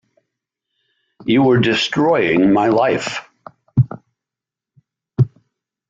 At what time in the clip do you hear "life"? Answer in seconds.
2.69-3.21